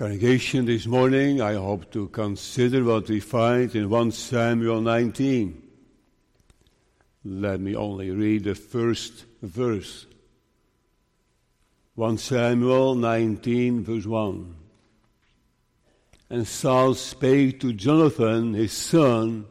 [0.00, 5.62] Congregation, this morning I hope to consider what we find in 1 Samuel 19.
[7.22, 10.06] Let me only read the first verse.
[11.96, 14.56] 1 Samuel 19, verse 1.
[16.30, 19.44] And Saul spake to Jonathan his son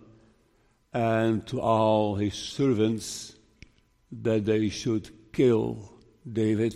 [0.91, 3.35] and to all his servants
[4.11, 5.93] that they should kill
[6.27, 6.75] David.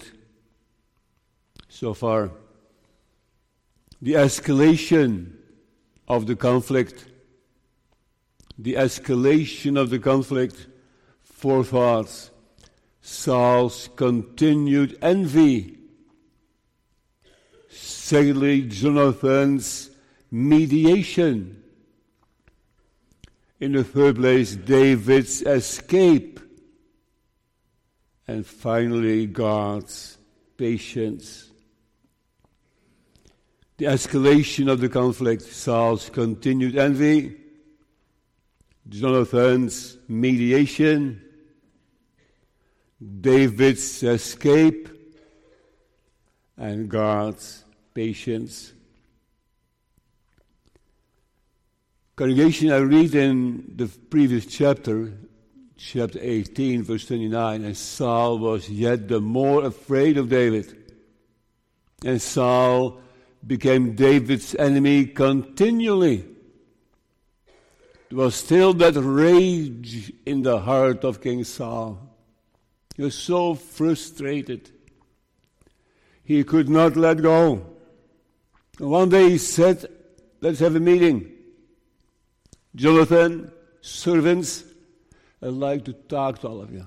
[1.70, 2.30] So far,
[4.04, 5.32] the escalation
[6.10, 7.06] of the conflict,
[8.60, 10.68] the escalation of the conflict,
[11.22, 12.30] four thoughts.
[13.00, 15.78] Saul's continued envy.
[17.70, 19.90] Secondly, Jonathan's
[20.30, 21.64] mediation.
[23.62, 26.42] In the third place, David's escape.
[28.28, 30.18] And finally, God's
[30.58, 31.53] patience.
[33.78, 37.38] The escalation of the conflict, Saul's continued envy,
[38.88, 41.22] Jonathan's mediation,
[43.22, 44.90] David's escape,
[46.56, 48.74] and God's patience.
[52.16, 55.14] Congregation, I read in the previous chapter,
[55.78, 60.94] chapter 18, verse 29, and Saul was yet the more afraid of David.
[62.06, 63.02] And Saul
[63.46, 66.26] became David's enemy continually.
[68.10, 72.00] There was still that rage in the heart of King Saul.
[72.96, 74.70] He was so frustrated.
[76.24, 77.66] He could not let go.
[78.78, 79.88] One day he said,
[80.42, 81.32] Let's have a meeting.
[82.76, 84.64] Jonathan, servants,
[85.42, 86.86] I'd like to talk to all of you.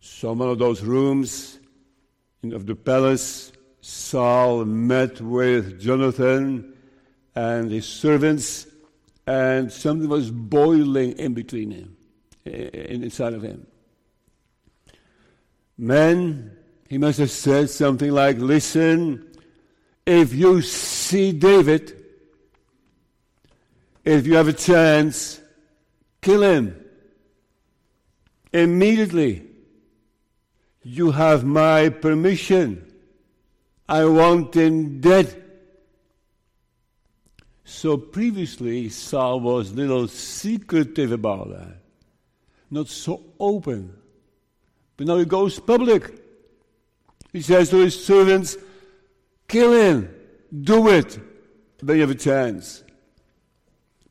[0.00, 1.58] So, one of those rooms
[2.42, 3.52] of the palace,
[3.86, 6.72] Saul met with Jonathan
[7.34, 8.66] and his servants,
[9.26, 11.94] and something was boiling in between him,
[12.46, 13.66] inside of him.
[15.76, 16.56] Men,
[16.88, 19.30] he must have said something like, Listen,
[20.06, 21.92] if you see David,
[24.02, 25.42] if you have a chance,
[26.22, 26.82] kill him.
[28.50, 29.42] Immediately.
[30.82, 32.83] You have my permission.
[33.88, 35.42] I want him dead.
[37.64, 41.76] So previously, Saul was a little secretive about that,
[42.70, 43.96] not so open.
[44.96, 46.22] But now he goes public.
[47.32, 48.56] He says to his servants,
[49.48, 50.14] Kill him,
[50.62, 51.18] do it,
[51.82, 52.84] then you have a chance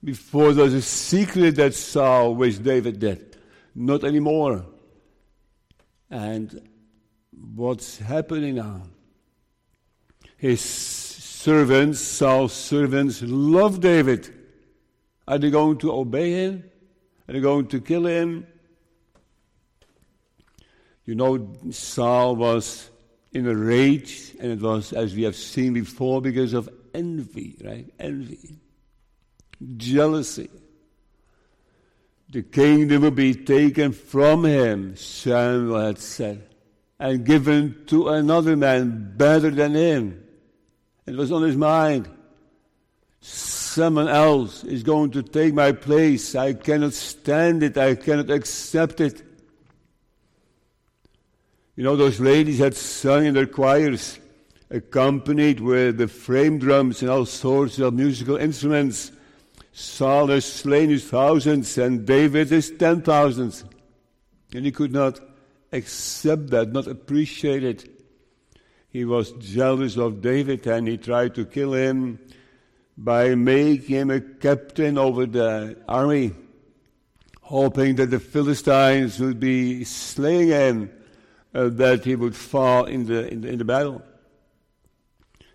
[0.03, 3.37] before there's a secret that Saul wished David dead.
[3.73, 4.65] Not anymore.
[6.09, 6.69] And
[7.55, 8.83] what's happening now?
[10.43, 14.29] His servants, Saul's servants, love David.
[15.25, 16.69] Are they going to obey him?
[17.29, 18.45] Are they going to kill him?
[21.05, 22.89] You know, Saul was
[23.31, 27.85] in a rage, and it was, as we have seen before, because of envy, right?
[27.97, 28.59] Envy
[29.77, 30.49] jealousy.
[32.27, 36.49] The kingdom will be taken from him, Samuel had said,
[36.99, 40.22] and given to another man better than him.
[41.05, 42.09] It was on his mind.
[43.19, 46.35] Someone else is going to take my place.
[46.35, 47.77] I cannot stand it.
[47.77, 49.23] I cannot accept it.
[51.75, 54.19] You know, those ladies had sung in their choirs,
[54.69, 59.11] accompanied with the frame drums and all sorts of musical instruments.
[59.71, 63.63] Saul has slain his thousands and David his ten thousands.
[64.53, 65.19] And he could not
[65.71, 67.92] accept that, not appreciate it.
[68.93, 72.19] He was jealous of David and he tried to kill him
[72.95, 76.33] by making him a captain over the army,
[77.41, 80.91] hoping that the Philistines would be slaying him,
[81.55, 84.03] uh, that he would fall in the, in the, in the battle.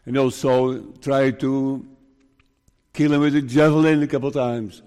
[0.05, 1.87] And also tried to
[2.93, 4.83] kill him with a javelin a couple of times.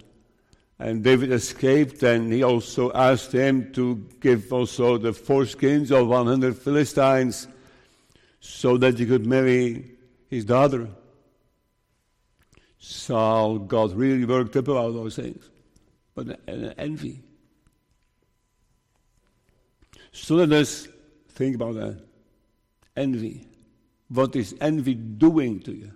[0.78, 6.58] And David escaped, and he also asked him to give also the foreskins of 100
[6.58, 7.48] Philistines
[8.42, 9.92] so that he could marry
[10.28, 10.90] his daughter.
[12.78, 15.50] Saul got really worked up about those things,
[16.14, 17.22] but an envy.
[20.12, 20.90] So let us
[21.30, 22.04] think about that.
[22.98, 23.48] Envy.
[24.10, 25.92] What is envy doing to you?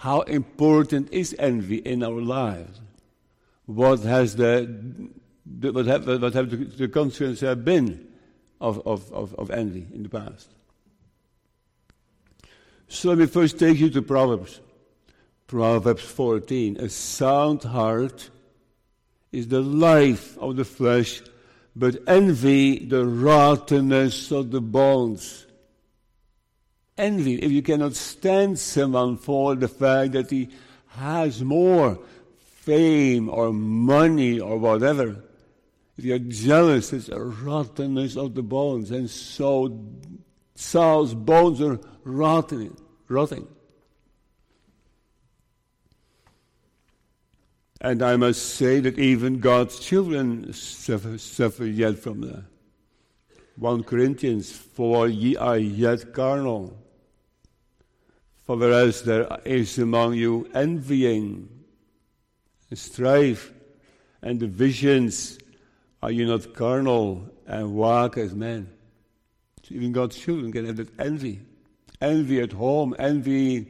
[0.00, 2.80] how important is envy in our lives?
[3.66, 4.66] What has the,
[5.60, 8.08] what have, what have the, the consequences been
[8.62, 10.48] of, of, of, of envy in the past?
[12.92, 14.60] So let me first take you to Proverbs.
[15.46, 16.76] Proverbs 14.
[16.78, 18.30] A sound heart
[19.30, 21.22] is the life of the flesh,
[21.76, 25.46] but envy the rottenness of the bones.
[26.98, 30.48] Envy, if you cannot stand someone for the fact that he
[30.88, 31.96] has more
[32.38, 35.16] fame or money or whatever,
[35.96, 38.90] if you're jealous, it's a rottenness of the bones.
[38.90, 39.80] And so
[40.56, 42.76] Saul's bones are rotting.
[43.08, 43.46] rotting.
[47.80, 52.44] And I must say that even God's children suffer, suffer yet from that.
[53.56, 56.76] 1 Corinthians, for ye are yet carnal.
[58.44, 61.48] For whereas there is among you envying,
[62.74, 63.52] strife,
[64.22, 65.38] and divisions,
[66.02, 68.68] are you not carnal and walk as men?
[69.62, 71.40] So even God's children can have that envy.
[72.00, 73.68] Envy at home, envy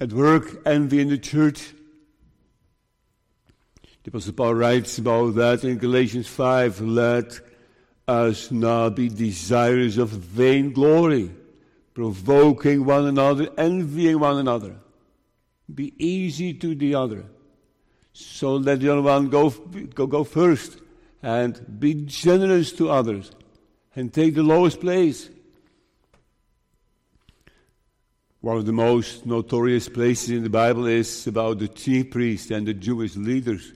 [0.00, 1.72] at work, envy in the church.
[4.02, 6.80] The Apostle Paul writes about that in Galatians 5.
[6.80, 7.38] Let
[8.08, 11.30] us not be desirous of vain glory,
[11.94, 14.76] provoking one another, envying one another.
[15.72, 17.24] Be easy to the other.
[18.12, 20.78] So let the other one go, go, go first
[21.22, 23.30] and be generous to others
[23.94, 25.30] and take the lowest place.
[28.42, 32.66] One of the most notorious places in the Bible is about the chief priests and
[32.66, 33.72] the Jewish leaders.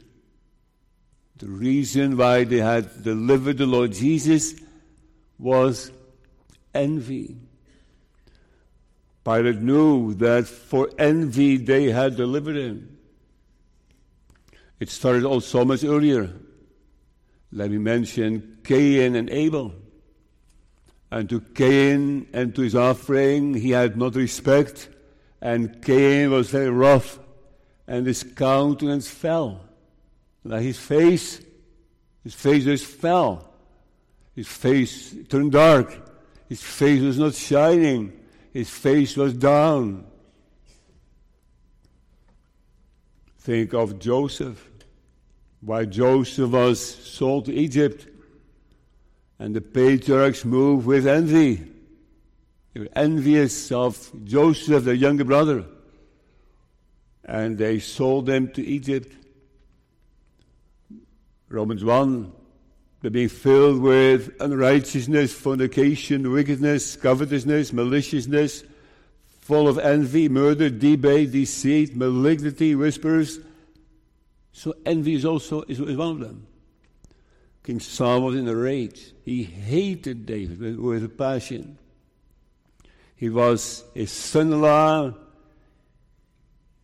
[1.36, 4.56] The reason why they had delivered the Lord Jesus
[5.38, 5.92] was
[6.74, 7.36] envy.
[9.24, 12.98] Pilate knew that for envy they had delivered him.
[14.80, 16.32] It started all so much earlier.
[17.52, 19.74] Let me mention Cain and Abel.
[21.10, 24.88] And to Cain and to his offering he had not respect,
[25.40, 27.18] and Cain was very rough,
[27.86, 29.60] and his countenance fell.
[30.44, 31.40] Like his face,
[32.24, 33.52] his face just fell.
[34.34, 35.96] His face turned dark.
[36.48, 38.12] His face was not shining.
[38.52, 40.06] His face was down.
[43.38, 44.68] Think of Joseph.
[45.60, 48.08] Why Joseph was sold to Egypt.
[49.38, 51.62] And the patriarchs moved with envy.
[52.72, 55.64] They were envious of Joseph, their younger brother.
[57.24, 59.12] And they sold them to Egypt.
[61.48, 62.32] Romans 1,
[63.00, 68.64] they're being filled with unrighteousness, fornication, wickedness, covetousness, maliciousness,
[69.40, 73.38] full of envy, murder, debate, deceit, malignity, whispers.
[74.52, 76.46] So envy is also is, one of them.
[77.66, 79.12] King Saul was in a rage.
[79.24, 81.78] He hated David with, a passion.
[83.16, 85.14] He was his son-in-law.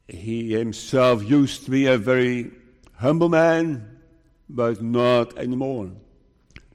[0.08, 2.50] He himself used to be a very
[2.96, 4.00] humble man
[4.48, 5.92] but not anymore.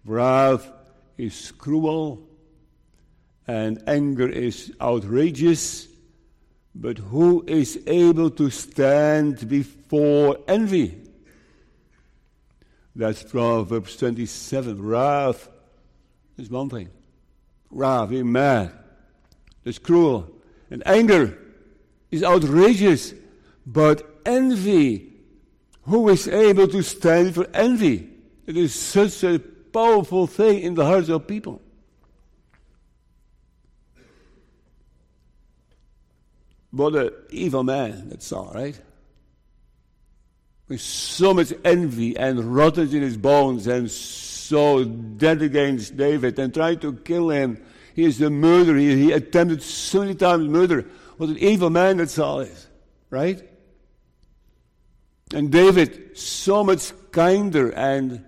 [0.05, 0.71] Wrath
[1.17, 2.25] is cruel
[3.45, 5.89] and anger is outrageous,
[6.73, 11.06] but who is able to stand before envy?
[12.97, 14.81] That's Proverbs 27.
[14.81, 15.49] Wrath
[16.35, 16.89] is one thing.
[17.69, 18.73] Wrath, being mad,
[19.63, 20.27] that's cruel.
[20.71, 21.37] And anger
[22.09, 23.13] is outrageous,
[23.67, 25.13] but envy
[25.83, 28.09] who is able to stand for envy?
[28.47, 31.61] It is such a powerful thing in the hearts of people.
[36.71, 38.79] What an evil man that Saul right.
[40.67, 46.53] With so much envy and rottenness in his bones and so dead against David and
[46.53, 47.63] tried to kill him.
[47.95, 48.77] He is a murderer.
[48.77, 50.85] He, he attempted so many times murder.
[51.17, 52.67] What an evil man that Saul is,
[53.09, 53.41] right?
[55.33, 58.23] And David, so much kinder and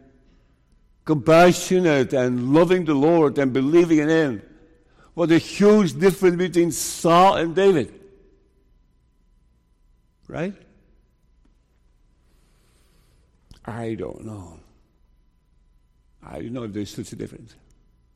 [1.05, 4.41] compassionate and loving the Lord and believing in Him.
[5.13, 7.93] What a huge difference between Saul and David.
[10.27, 10.53] Right?
[13.70, 14.60] I don't know.
[16.24, 17.56] I don't know if there's such a difference.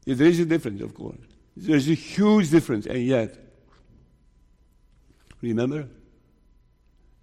[0.05, 1.17] If there is a difference, of course.
[1.55, 3.37] There's a huge difference, and yet,
[5.41, 5.87] remember,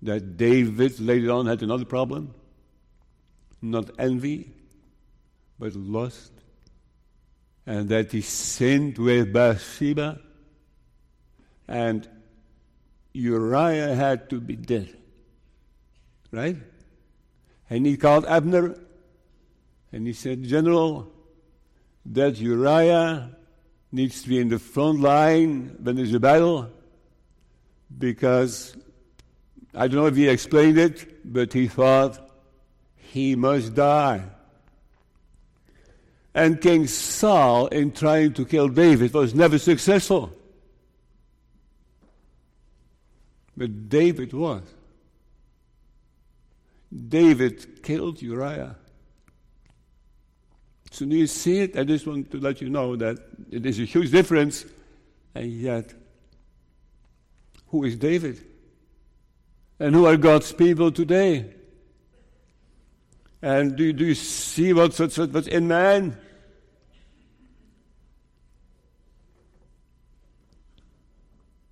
[0.03, 2.35] that David later on had another problem.
[3.61, 4.53] Not envy,
[5.59, 6.33] but lust.
[7.67, 10.21] And that he sinned with Bathsheba.
[11.69, 12.09] And
[13.13, 14.97] Uriah had to be dead.
[16.31, 16.57] Right?
[17.71, 18.77] And he called Abner.
[19.93, 21.11] And he said, General,
[22.07, 23.31] that Uriah
[23.93, 26.71] needs to be in the front line when there's a battle
[27.97, 28.77] because
[29.75, 32.19] I don't know if he explained it, but he thought
[32.97, 34.23] he must die.
[36.35, 40.33] And King Saul, in trying to kill David, was never successful.
[43.57, 44.63] But David was.
[46.93, 48.77] David killed Uriah.
[50.91, 51.77] So do you see it?
[51.79, 53.19] I just want to let you know that
[53.51, 54.65] it is a huge difference.
[55.35, 55.95] And yet,
[57.69, 58.45] who is David?
[59.79, 61.55] And who are God's people today?
[63.41, 66.19] And do, do you see what's, what's, what's in man?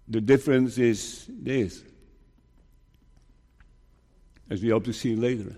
[0.07, 1.83] The difference is this,
[4.51, 5.55] as we hope to see later,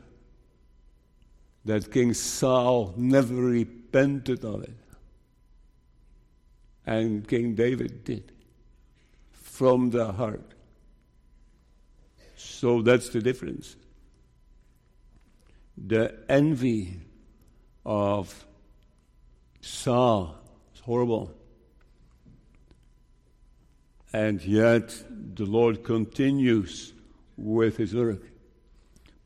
[1.64, 4.76] that King Saul never repented of it.
[6.86, 8.32] And King David did,
[9.32, 10.54] from the heart.
[12.36, 13.76] So that's the difference.
[15.76, 17.00] The envy
[17.84, 18.46] of
[19.60, 20.36] Saul
[20.74, 21.32] is horrible.
[24.12, 24.94] And yet
[25.34, 26.92] the Lord continues
[27.36, 28.22] with his work.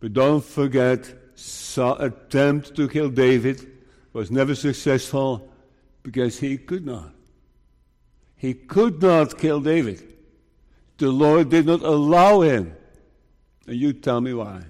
[0.04, 3.66] But don't forget, Saul's attempt to kill David
[4.12, 5.50] was never successful
[6.02, 7.10] because he could not.
[8.36, 10.02] He could not kill David.
[10.98, 12.76] The Lord did not allow him.
[13.66, 14.64] And you tell me why.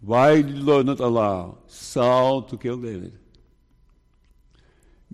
[0.00, 3.18] Why did the Lord not allow Saul to kill David?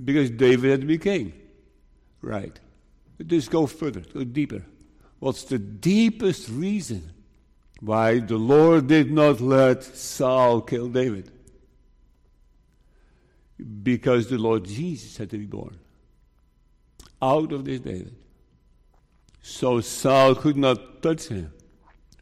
[0.04, 1.32] Because David had to be king.
[2.20, 2.60] Right.
[3.16, 4.62] But just go further, go deeper.
[5.20, 7.12] What's the deepest reason
[7.82, 11.32] why the Lord did not let Saul kill David?
[13.82, 15.80] Because the Lord Jesus had to be born
[17.20, 18.14] out of this David.
[19.40, 21.52] So Saul could not touch him.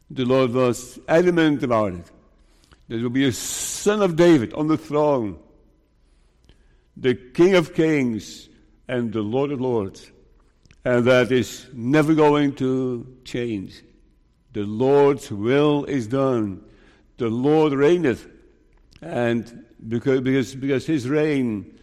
[0.09, 2.11] The Lord was adamant about it.
[2.87, 5.37] There will be a son of David on the throne,
[6.97, 8.49] the King of kings
[8.87, 10.11] and the Lord of lords.
[10.83, 13.83] And that is never going to change.
[14.53, 16.63] The Lord's will is done.
[17.17, 18.27] The Lord reigneth.
[19.01, 21.79] And because, because, because his reign,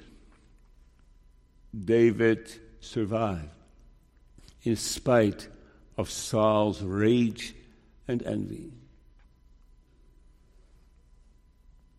[1.85, 3.49] David survived
[4.63, 5.49] in spite
[5.97, 7.55] of Saul's rage
[8.07, 8.73] and envy.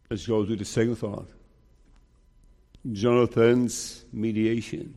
[0.10, 1.30] Let's go to the second thought
[2.92, 4.96] Jonathan's mediation.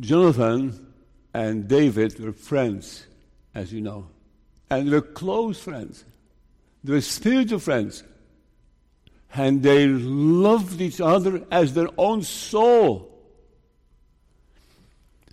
[0.00, 0.91] Jonathan
[1.34, 3.06] and David were friends,
[3.54, 4.08] as you know,
[4.70, 6.04] and they were close friends.
[6.84, 8.02] They were spiritual friends.
[9.34, 13.08] And they loved each other as their own soul.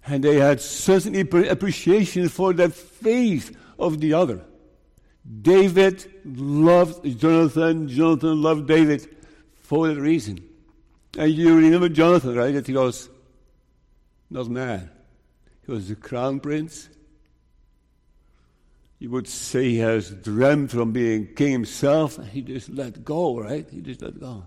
[0.06, 4.42] And they had certain appreciation for the faith of the other.
[5.42, 9.08] David loved Jonathan, Jonathan loved David
[9.62, 10.40] for that reason.
[11.18, 12.54] And you remember Jonathan, right?
[12.54, 13.10] That he was
[14.30, 14.90] not mad.
[15.70, 16.90] Was the crown prince.
[18.98, 22.18] You would say he has dreamed from being king himself.
[22.18, 23.70] and He just let go, right?
[23.70, 24.46] He just let go.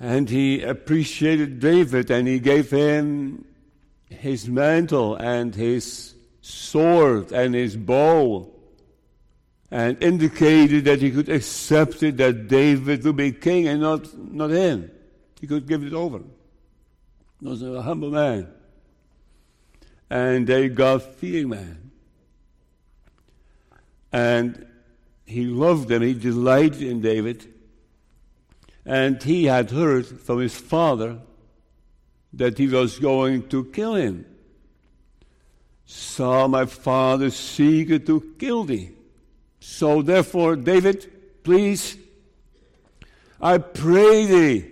[0.00, 3.44] And he appreciated David and he gave him
[4.06, 8.52] his mantle and his sword and his bow
[9.70, 14.50] and indicated that he could accept it that David would be king and not, not
[14.50, 14.90] him.
[15.40, 16.20] He could give it over.
[17.40, 18.48] Was a humble man.
[20.10, 21.90] And a God fearing man.
[24.12, 24.66] And
[25.26, 27.46] he loved him, he delighted in David.
[28.84, 31.18] And he had heard from his father
[32.32, 34.24] that he was going to kill him.
[35.84, 38.90] Saul my father seek to kill thee.
[39.60, 41.10] So therefore, David,
[41.42, 41.96] please,
[43.40, 44.70] I pray thee,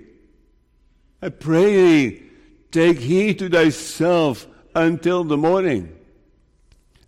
[1.22, 2.25] I pray thee,
[2.70, 5.96] take heed to thyself until the morning,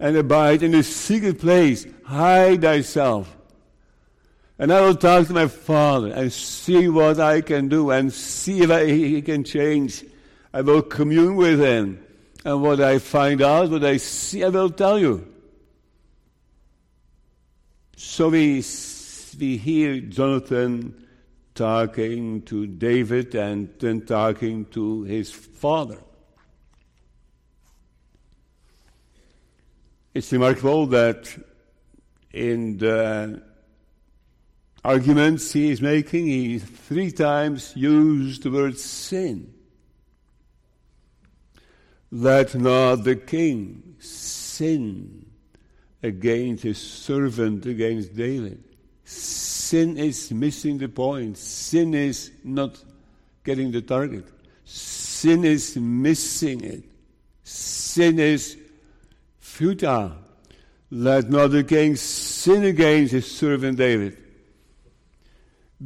[0.00, 3.36] and abide in the secret place, hide thyself.
[4.58, 8.62] And I will talk to my father and see what I can do and see
[8.62, 10.04] if I, he can change.
[10.52, 12.04] I will commune with him.
[12.44, 15.32] And what I find out, what I see, I will tell you.
[17.96, 18.64] So we,
[19.38, 21.07] we hear Jonathan
[21.58, 25.98] talking to David and then talking to his father.
[30.14, 31.36] It's remarkable that
[32.32, 33.42] in the
[34.84, 39.52] arguments he is making, he three times used the word sin.
[42.10, 45.26] let not the king sin
[46.02, 48.64] against his servant, against David.
[49.08, 51.38] Sin is missing the point.
[51.38, 52.78] Sin is not
[53.42, 54.26] getting the target.
[54.66, 56.84] Sin is missing it.
[57.42, 58.58] Sin is
[59.40, 60.12] futile.
[60.90, 64.18] Let not the king sin against his servant David,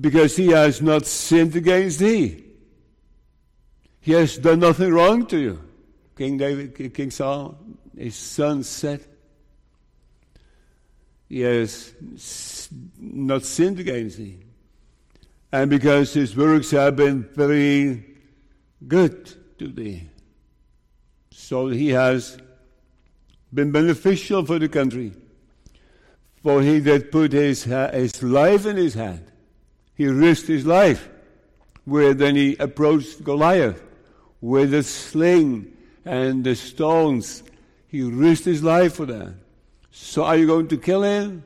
[0.01, 2.43] because he has not sinned against thee.
[4.01, 5.63] He has done nothing wrong to you.
[6.17, 7.57] King David, King Saul,
[7.97, 9.05] his son said,
[11.29, 11.93] He has
[12.99, 14.39] not sinned against thee.
[15.51, 18.05] And because his works have been very
[18.89, 20.09] good to thee.
[21.31, 22.39] So he has
[23.53, 25.13] been beneficial for the country.
[26.43, 29.25] For he that put his, his life in his hand,
[29.95, 31.09] he risked his life.
[31.85, 33.83] Where then he approached Goliath
[34.41, 37.43] with the sling and the stones.
[37.89, 39.35] He risked his life for that.
[39.91, 41.45] So are you going to kill him?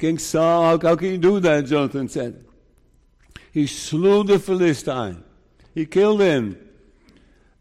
[0.00, 1.66] King Saul, how, how can you do that?
[1.66, 2.42] Jonathan said.
[3.52, 5.22] He slew the Philistine.
[5.74, 6.56] He killed him.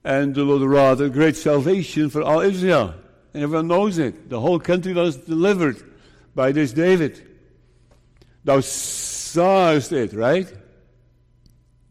[0.06, 2.96] And the Lord wrought a great salvation for all Israel.
[3.34, 4.30] And everyone knows it.
[4.30, 5.84] The whole country was delivered
[6.34, 7.28] by this David.
[8.46, 10.48] Thou sawest it, right?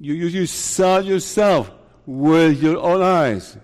[0.01, 1.71] You, you, you saw yourself
[2.07, 3.59] with your own eyes.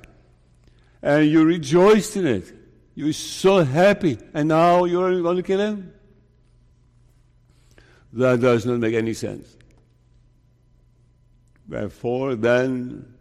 [1.00, 2.52] And you rejoiced in it.
[2.94, 4.18] You were so happy.
[4.34, 5.93] And now you're going to kill him?
[8.14, 9.56] That does not make any sense.
[11.68, 13.12] Wherefore then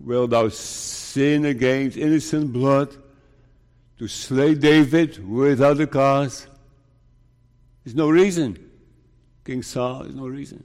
[0.00, 2.96] wilt thou sin against innocent blood
[3.98, 6.48] to slay David without a cause?
[7.84, 8.58] There's no reason.
[9.44, 10.64] King Saul, there's no reason.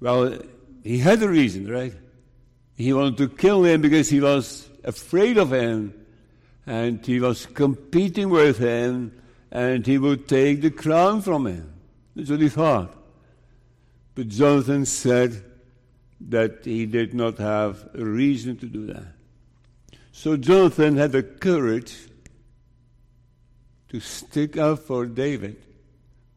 [0.00, 0.38] Well,
[0.82, 1.92] he had a reason, right?
[2.74, 5.92] He wanted to kill him because he was afraid of him
[6.66, 9.19] and he was competing with him
[9.50, 11.72] and he would take the crown from him.
[12.14, 12.94] That's what he thought.
[14.14, 15.44] But Jonathan said
[16.28, 19.14] that he did not have a reason to do that.
[20.12, 21.96] So Jonathan had the courage
[23.88, 25.56] to stick up for David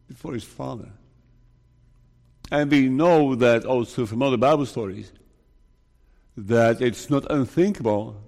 [0.07, 0.89] before his father.
[2.51, 5.11] And we know that also from other Bible stories
[6.35, 8.21] that it's not unthinkable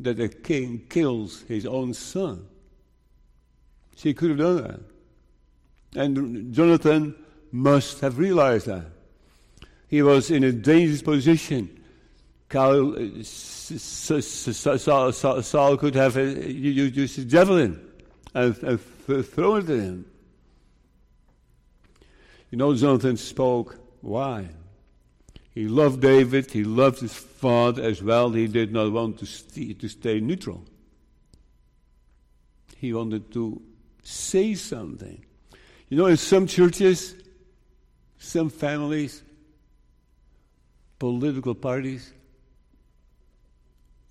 [0.00, 2.46] that a king kills his own son.
[3.98, 4.80] She could have done that.
[6.00, 7.16] And Jonathan
[7.50, 8.86] must have realized that.
[9.88, 11.82] He was in a dangerous position.
[12.54, 17.80] Uh, Saul, Saul could have uh, used a javelin
[18.34, 20.06] and, thrown it at him.
[22.50, 23.78] You know, Jonathan spoke.
[24.00, 24.48] Why?
[25.52, 26.52] He loved David.
[26.52, 28.30] He loved his father as well.
[28.30, 30.62] He did not want to, to stay neutral.
[32.76, 33.60] He wanted to
[34.08, 35.22] say something.
[35.90, 37.14] You know, in some churches,
[38.18, 39.22] some families,
[40.98, 42.10] political parties,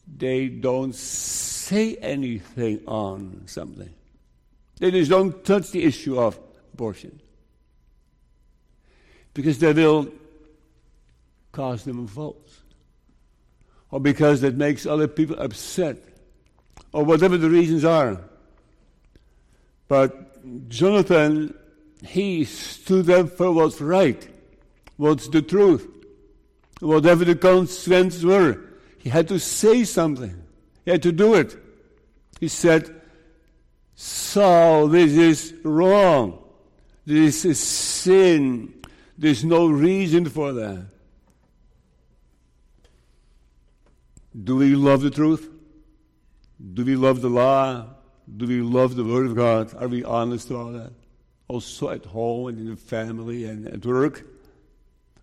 [0.08, 3.90] they don't say anything on something.
[4.78, 6.40] They just don't touch the issue of
[6.74, 7.20] abortion.
[9.34, 10.12] Because they will
[11.52, 12.62] cause them votes.
[13.90, 15.98] Or because that makes other people upset.
[16.94, 18.22] Or whatever the reasons are.
[19.88, 21.54] But Jonathan,
[22.06, 24.28] he stood up for what's right,
[24.98, 25.88] what's the truth.
[26.80, 28.62] Whatever the consequences were,
[29.00, 30.44] he had to say something.
[30.86, 31.58] He had to do it.
[32.40, 33.02] He said,
[33.96, 36.44] Saul, this is wrong.
[37.06, 38.74] This is sin.
[39.18, 40.86] There's no reason for that.
[44.44, 45.50] Do we love the truth?
[46.74, 47.97] Do we love the law?
[48.36, 49.74] Do we love the Word of God?
[49.76, 50.94] Are we honest about that?
[51.48, 54.26] Also at home and in the family and at work?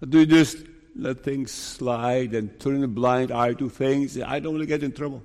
[0.00, 0.58] Or do we just
[0.96, 4.18] let things slide and turn a blind eye to things?
[4.18, 5.22] I don't want to get in trouble.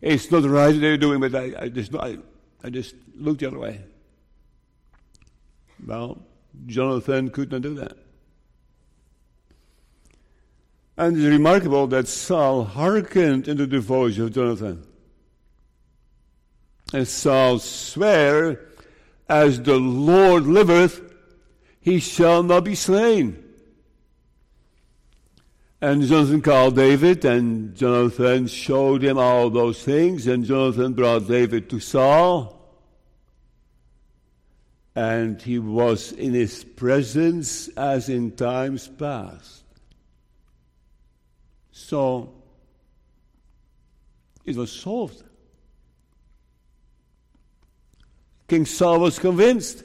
[0.00, 2.18] It's not right they're doing, but I, I just I,
[2.62, 3.80] I just look the other way.
[5.84, 6.22] Well,
[6.66, 7.96] Jonathan could not do that.
[10.96, 14.84] And it's remarkable that Saul hearkened into the voice of Jonathan.
[16.92, 18.60] And Saul sware,
[19.28, 21.02] As the Lord liveth,
[21.80, 23.44] he shall not be slain.
[25.80, 31.70] And Jonathan called David, and Jonathan showed him all those things, and Jonathan brought David
[31.70, 32.54] to Saul.
[34.96, 39.62] And he was in his presence as in times past.
[41.70, 42.34] So
[44.44, 45.22] it was solved.
[48.48, 49.84] King Saul was convinced.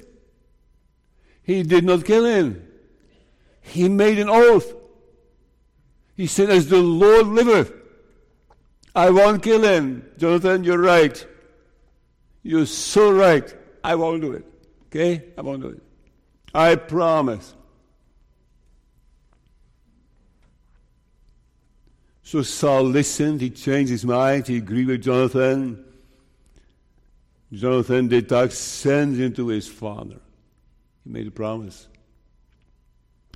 [1.43, 2.65] He did not kill him.
[3.61, 4.73] He made an oath.
[6.15, 7.73] He said, As the Lord liveth,
[8.95, 10.09] I won't kill him.
[10.17, 11.25] Jonathan, you're right.
[12.43, 13.53] You're so right.
[13.83, 14.45] I won't do it.
[14.87, 15.23] Okay?
[15.37, 15.81] I won't do it.
[16.53, 17.53] I promise.
[22.21, 25.83] So Saul listened, he changed his mind, he agreed with Jonathan.
[27.53, 30.19] Jonathan did talk sense into his father.
[31.03, 31.87] He made a promise.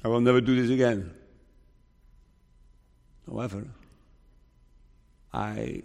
[0.04, 1.14] I will never do this again.
[3.28, 3.66] However,
[5.32, 5.84] I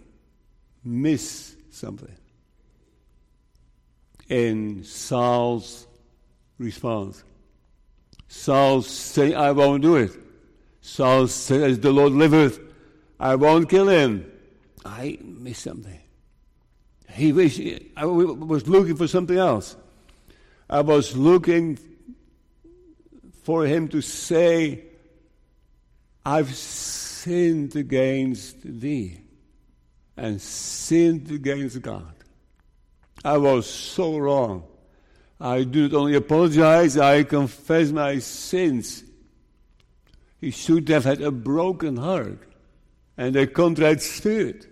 [0.83, 2.15] miss something
[4.29, 5.85] in Saul's
[6.57, 7.23] response.
[8.27, 10.11] Saul said, I won't do it.
[10.81, 12.59] Saul said, As the Lord liveth,
[13.19, 14.31] I won't kill him.
[14.83, 16.02] I miss something.
[17.11, 17.59] He wish,
[17.95, 19.75] I was looking for something else.
[20.69, 21.77] I was looking
[23.43, 24.83] for him to say,
[26.25, 29.19] I've sinned against thee
[30.17, 32.13] and sinned against God.
[33.23, 34.63] I was so wrong.
[35.39, 39.03] I do not only apologize, I confess my sins.
[40.39, 42.39] He should have had a broken heart
[43.17, 44.67] and a contrite spirit.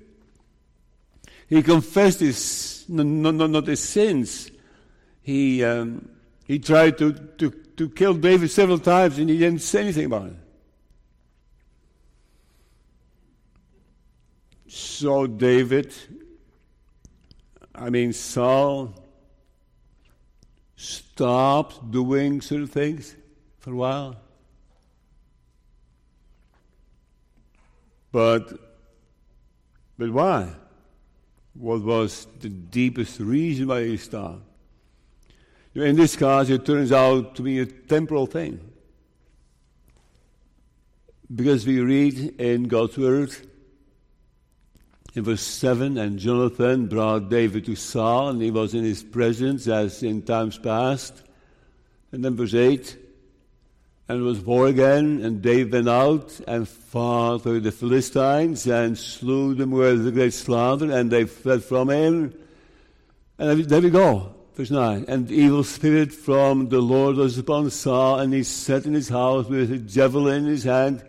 [1.52, 4.50] He confessed his, no, no, not his sins.
[5.22, 6.08] He, um,
[6.46, 10.28] he tried to, to, to kill David several times and he didn't say anything about
[10.28, 10.36] it.
[14.70, 15.94] So David,
[17.76, 18.96] I mean Saul,
[20.78, 23.14] stopped doing certain things
[23.60, 24.16] for a while.
[28.14, 28.54] But,
[29.98, 30.61] but why?
[31.54, 34.42] What was the deepest reason why he stopped?
[35.74, 38.60] In this case, it turns out to be a temporal thing.
[41.34, 43.34] Because we read in God's Word,
[45.14, 49.68] in verse 7, and Jonathan brought David to Saul, and he was in his presence
[49.68, 51.24] as in times past.
[52.12, 52.98] And then verse 8,
[54.12, 59.54] and was war again, and David went out and fought with the Philistines and slew
[59.56, 62.34] them with a great slaughter, and they fled from him.
[63.40, 65.06] And there we go, verse 9.
[65.08, 69.08] And the evil spirit from the Lord was upon Saul, and he sat in his
[69.08, 71.06] house with a javelin in his hand.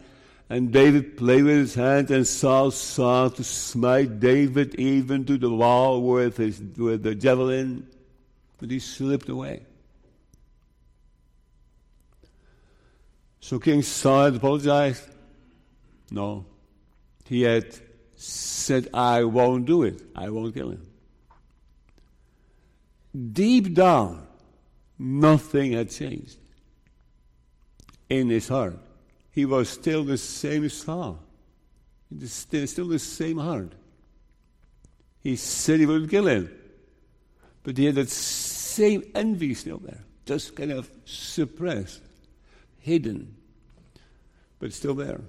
[0.48, 5.50] And David played with his hand, and Saul sought to smite David even to the
[5.50, 7.84] wall with, his, with the javelin,
[8.58, 9.66] but he slipped away.
[13.42, 15.02] So King Saul apologized.
[16.11, 16.46] No.
[17.26, 17.74] He had
[18.14, 20.00] said, I won't do it.
[20.14, 20.87] I won't kill him.
[23.33, 24.24] Deep down,
[24.96, 26.38] nothing had changed
[28.09, 28.78] in his heart.
[29.33, 31.18] He was still the same Saul.
[32.24, 33.72] Still, still the same heart.
[35.20, 36.48] He said he would kill him.
[37.64, 42.02] But he had that same envy still there, just kind of suppressed
[42.83, 43.37] hidden,
[44.59, 45.21] but it's still there.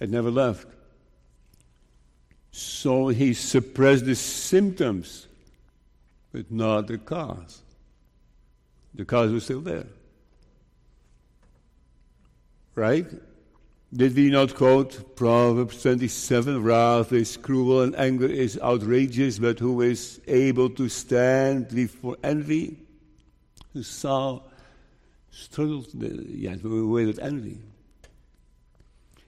[0.00, 0.66] It never left.
[2.50, 5.26] So he suppressed the symptoms,
[6.32, 7.62] but not the cause.
[8.94, 9.86] The cause was still there.
[12.74, 13.06] Right?
[13.92, 16.62] Did we not quote Proverbs 27?
[16.62, 22.83] Wrath is cruel and anger is outrageous, but who is able to stand before envy?
[23.82, 24.48] Saul
[25.30, 27.58] struggled yet with envy.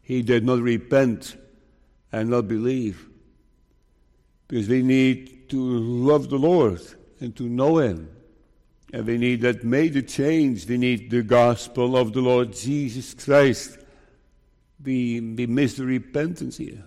[0.02, 1.36] He did not repent
[2.12, 3.08] and not believe.
[4.46, 6.80] Because we need to love the Lord
[7.20, 8.08] and to know Him.
[8.92, 10.68] And we need that major change.
[10.68, 13.78] We need the gospel of the Lord Jesus Christ.
[14.82, 16.84] We, we miss the repentance here.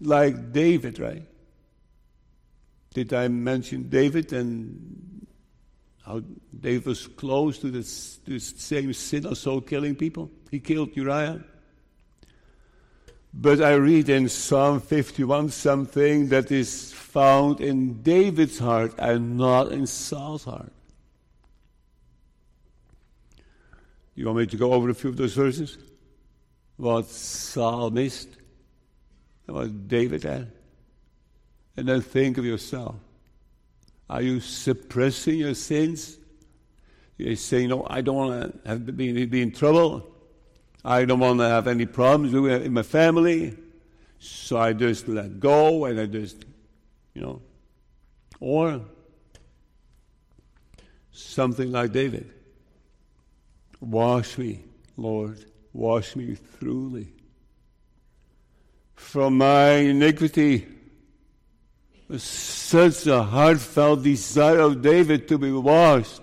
[0.00, 1.26] Like David, right?
[2.94, 5.09] Did I mention David and
[6.04, 6.22] how
[6.58, 10.30] David was close to to the same sin of Saul killing people.
[10.50, 11.44] He killed Uriah.
[13.32, 19.70] But I read in Psalm 51 something that is found in David's heart and not
[19.70, 20.72] in Saul's heart.
[24.16, 25.78] You want me to go over a few of those verses?
[26.76, 28.28] What Saul missed
[29.50, 30.52] what David had?
[31.76, 32.96] And then think of yourself.
[34.10, 36.18] Are you suppressing your sins?
[37.16, 40.04] You're saying, No, I don't want to be, be in trouble.
[40.84, 43.56] I don't want to have any problems in my family.
[44.18, 46.44] So I just let go and I just,
[47.14, 47.40] you know.
[48.40, 48.80] Or
[51.12, 52.32] something like David.
[53.80, 54.64] Wash me,
[54.96, 57.12] Lord, wash me thoroughly.
[58.96, 60.66] From my iniquity,
[62.18, 66.22] such a heartfelt desire of David to be washed.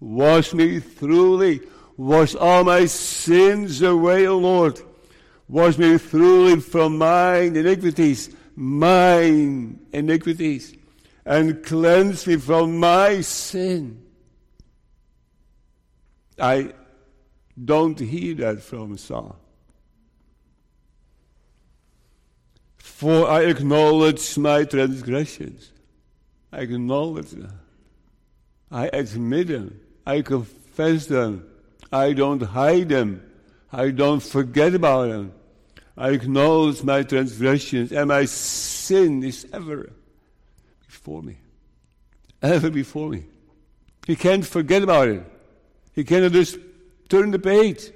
[0.00, 1.60] Wash me thoroughly.
[1.96, 4.80] Wash all my sins away, O Lord.
[5.48, 10.74] Wash me thoroughly from mine iniquities, mine iniquities,
[11.24, 14.02] and cleanse me from my sin.
[16.38, 16.72] I
[17.62, 19.36] don't hear that from Saul.
[22.78, 25.72] For I acknowledge my transgressions.
[26.52, 27.58] I acknowledge them.
[28.70, 29.80] I admit them.
[30.06, 31.46] I confess them.
[31.92, 33.22] I don't hide them.
[33.72, 35.32] I don't forget about them.
[35.96, 39.90] I acknowledge my transgressions, and my sin is ever
[40.86, 41.38] before me.
[42.40, 43.24] Ever before me.
[44.06, 45.24] He can't forget about it.
[45.94, 46.56] He cannot just
[47.08, 47.90] turn the page.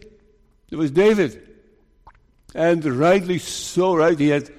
[0.70, 1.48] It was David.
[2.54, 4.18] And rightly so, right?
[4.18, 4.50] He had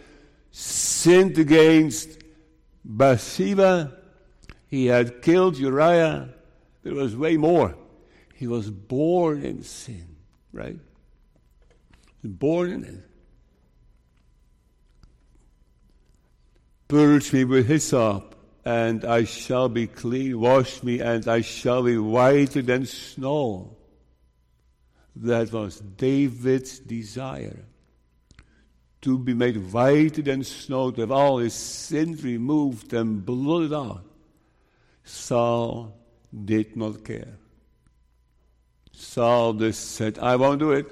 [0.54, 2.20] sinned against
[2.86, 3.98] Bathsheba.
[4.68, 6.30] He had killed Uriah.
[6.84, 7.76] There was way more.
[8.36, 10.16] He was born in sin,
[10.54, 10.80] right?
[12.24, 13.10] Born in it.
[16.88, 20.40] Purge me with hyssop, and I shall be clean.
[20.40, 23.76] Wash me, and I shall be whiter than snow.
[25.16, 27.66] That was David's desire
[29.04, 34.06] to be made whiter than snow, to have all his sins removed and blotted out.
[35.04, 35.94] Saul
[36.46, 37.38] did not care.
[38.94, 40.86] Saul just said, I won't do it.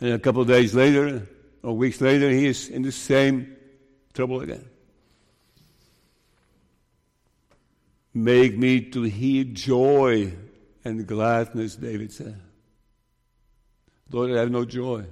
[0.00, 1.28] And a couple of days later,
[1.62, 3.56] or weeks later, he is in the same
[4.14, 4.64] trouble again.
[8.14, 10.32] Make me to hear joy
[10.84, 12.40] and gladness, David said.
[14.10, 15.04] Lord, I have no joy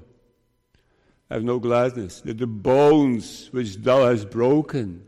[1.32, 5.02] have no gladness, that the bones which thou hast broken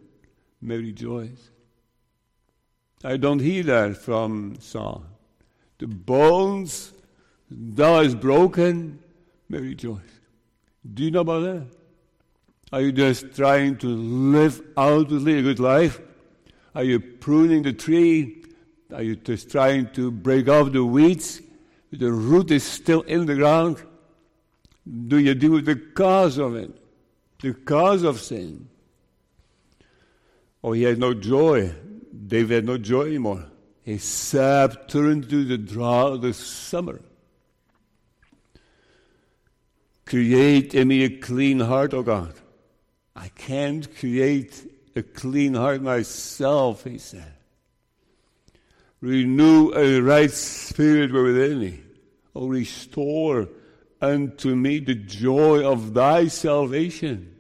[0.63, 1.51] may rejoice.
[3.05, 5.05] I don't hear that from Saul.
[5.79, 6.95] The bones
[7.51, 9.01] thou hast broken
[9.51, 10.01] may rejoice.
[10.95, 11.67] Do you know about that?
[12.73, 16.01] Are you just trying to live outwardly a good life?
[16.75, 18.45] Are you pruning the tree?
[18.95, 21.43] Are you just trying to break off the weeds?
[21.93, 23.85] The root is still in the ground
[24.87, 26.71] do you deal with the cause of it?
[27.41, 28.69] The cause of sin.
[30.63, 31.75] Oh, he had no joy.
[32.27, 33.47] David had no joy anymore.
[33.83, 37.01] His sap turned to the drought of the summer.
[40.07, 42.35] Create in me a clean heart, O oh God.
[43.17, 47.35] I can't create a clean heart myself, he said.
[49.01, 51.81] Renew a right spirit within me.
[52.35, 53.49] Oh, restore
[54.05, 57.35] unto me the joy of thy salvation.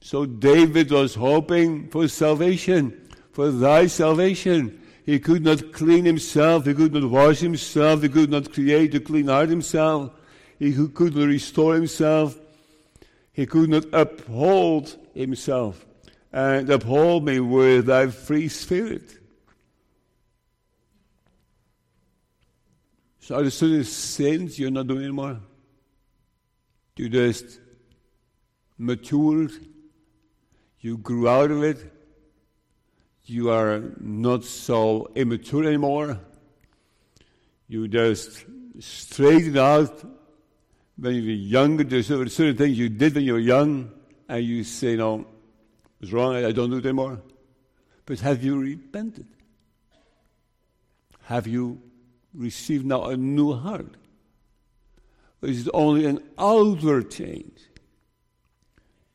[0.00, 4.80] So David was hoping for salvation, for thy salvation.
[5.04, 9.00] He could not clean himself, he could not wash himself, he could not create a
[9.00, 10.12] clean heart himself,
[10.58, 12.38] he could not restore himself,
[13.32, 15.86] he could not uphold himself.
[16.32, 19.18] And uphold me with thy free spirit.
[23.18, 25.40] So are there certain sins you're not doing anymore?
[27.00, 27.58] You just
[28.76, 29.52] matured,
[30.80, 31.78] you grew out of it,
[33.24, 36.20] you are not so immature anymore.
[37.68, 38.44] You just
[38.80, 40.04] straightened out
[40.98, 41.84] when you were younger.
[41.84, 43.92] There's certain things you did when you were young,
[44.28, 45.24] and you say, No,
[46.02, 47.22] it's wrong, I don't do it anymore.
[48.04, 49.26] But have you repented?
[51.22, 51.80] Have you
[52.34, 53.96] received now a new heart?
[55.42, 57.58] It is only an outward change.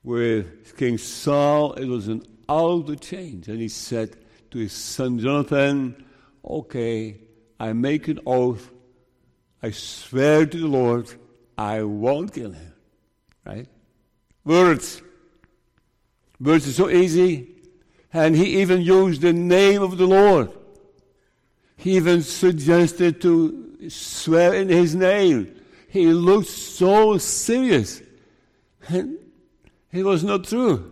[0.04, 3.48] With King Saul, it was an outward change.
[3.48, 4.16] And he said
[4.52, 6.06] to his son Jonathan,
[6.44, 7.18] Okay,
[7.60, 8.72] I make an oath.
[9.62, 11.10] I swear to the Lord,
[11.58, 12.74] I won't kill him.
[13.46, 13.68] Right?
[14.44, 15.02] Words.
[16.40, 17.56] Words are so easy.
[18.14, 20.52] And he even used the name of the Lord.
[21.78, 25.54] He even suggested to swear in his name.
[25.96, 28.02] He looked so serious.
[28.90, 29.18] And
[29.94, 30.92] it was not true.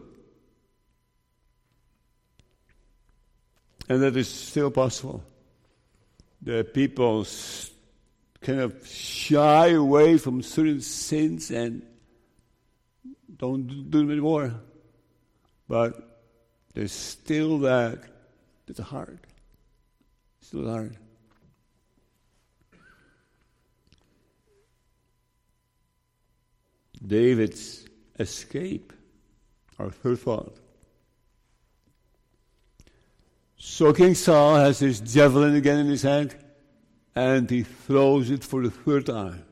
[3.90, 5.22] And that is still possible.
[6.42, 7.28] The people
[8.40, 11.86] kind of shy away from certain sins and
[13.36, 14.54] don't do them anymore.
[15.68, 16.24] But
[16.74, 18.00] there's still that,
[18.66, 19.20] that's hard.
[20.40, 20.96] Still hard.
[27.06, 27.86] David's
[28.20, 28.94] escape,
[29.80, 30.58] our third thought.
[33.58, 36.36] So King Saul has his javelin again in his hand,
[37.16, 39.44] and he throws it for the third time.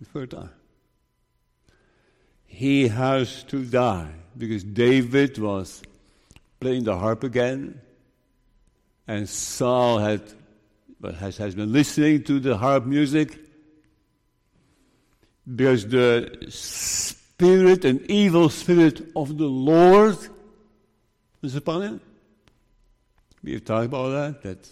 [0.00, 0.50] The third time.
[2.46, 5.82] He has to die because David was
[6.60, 7.80] playing the harp again,
[9.06, 10.22] and Saul had,
[11.18, 13.43] has, has been listening to the harp music
[15.52, 20.16] because the spirit, an evil spirit of the Lord
[21.42, 22.00] is upon him.
[23.42, 24.68] We have talked about that, that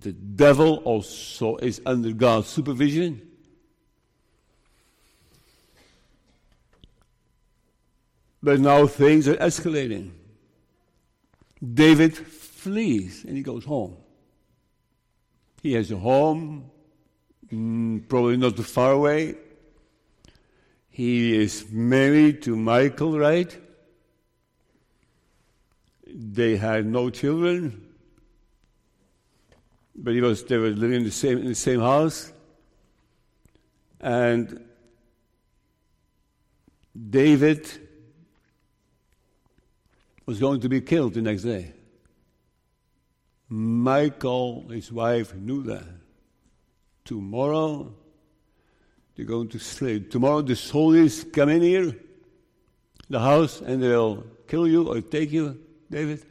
[0.00, 3.20] the devil also is under God's supervision.
[8.42, 10.12] But now things are escalating.
[11.62, 13.96] David flees and he goes home.
[15.62, 16.70] He has a home,
[17.50, 19.36] mm, probably not too far away.
[20.94, 23.52] He is married to Michal, right?
[26.06, 27.88] They had no children,
[29.96, 32.32] but he was, they were living in the same, in the same house.
[34.00, 34.66] And
[37.10, 37.68] David
[40.26, 41.72] was going to be killed the next day.
[43.48, 45.88] Michal, his wife, knew that.
[47.04, 47.96] Tomorrow,
[49.16, 50.00] they're going to slay.
[50.00, 51.94] Tomorrow the soldiers come in here,
[53.08, 56.24] the house, and they'll kill you or take you, David.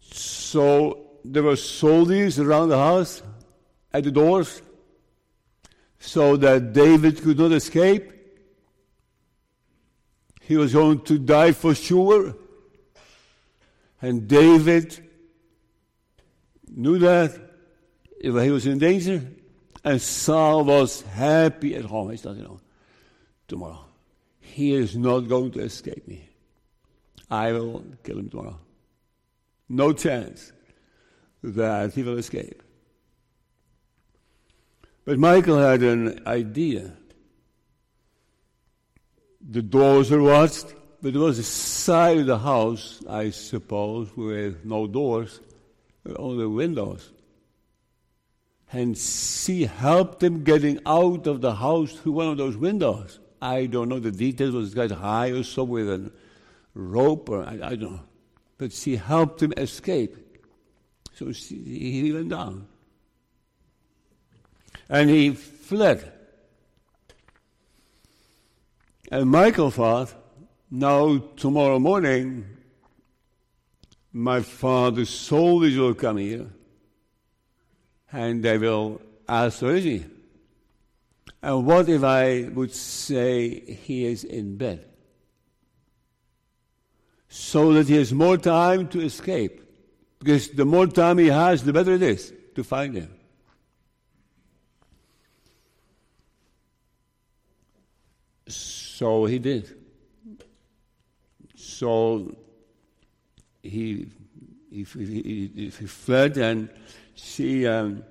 [0.00, 3.22] So there were soldiers around the house
[3.92, 4.62] at the doors
[5.98, 8.12] so that David could not escape.
[10.40, 12.34] He was going to die for sure.
[14.00, 14.98] And David
[16.68, 17.47] knew that
[18.20, 19.22] he was in danger.
[19.84, 22.10] And Saul was happy at home.
[22.10, 22.60] He said, you know,
[23.46, 23.84] tomorrow,
[24.40, 26.28] he is not going to escape me.
[27.30, 28.58] I will kill him tomorrow.
[29.68, 30.52] No chance
[31.42, 32.62] that he will escape.
[35.04, 36.92] But Michal had an idea.
[39.40, 44.64] The doors were watched, but there was a side of the house, I suppose, with
[44.64, 45.40] no doors,
[46.16, 47.10] only windows
[48.72, 53.18] and she helped him getting out of the house through one of those windows.
[53.40, 54.54] I don't know the details.
[54.54, 56.10] Was guy high or so with a
[56.74, 58.00] rope or I, I, don't know.
[58.58, 60.16] But she helped him escape.
[61.14, 62.66] So she, he went down.
[64.88, 66.12] And he fled.
[69.10, 70.12] And Michal thought,
[70.70, 72.44] now tomorrow morning,
[74.12, 76.48] my father's soldiers will come here
[78.12, 80.04] and they will ask, he?
[81.42, 84.84] And what if I would say he is in bed?
[87.28, 89.62] So that he has more time to escape.
[90.18, 93.14] Because the more time he has, the better it is to find him.
[98.48, 99.76] So he did.
[101.54, 102.34] So
[103.62, 104.10] he,
[104.70, 106.68] he, he, he fled and
[107.18, 108.04] she um,